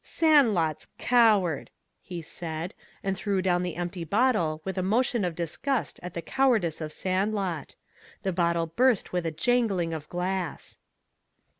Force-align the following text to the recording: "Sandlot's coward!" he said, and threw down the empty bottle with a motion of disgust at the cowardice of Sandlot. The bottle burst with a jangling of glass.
"Sandlot's 0.03 0.87
coward!" 0.97 1.69
he 2.01 2.23
said, 2.23 2.73
and 3.03 3.15
threw 3.15 3.39
down 3.39 3.61
the 3.61 3.75
empty 3.75 4.03
bottle 4.03 4.59
with 4.65 4.75
a 4.79 4.81
motion 4.81 5.23
of 5.23 5.35
disgust 5.35 5.99
at 6.01 6.15
the 6.15 6.23
cowardice 6.23 6.81
of 6.81 6.91
Sandlot. 6.91 7.75
The 8.23 8.33
bottle 8.33 8.65
burst 8.65 9.13
with 9.13 9.27
a 9.27 9.31
jangling 9.31 9.93
of 9.93 10.09
glass. 10.09 10.79